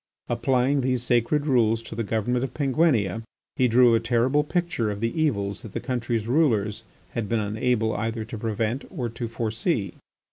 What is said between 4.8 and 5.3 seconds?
of the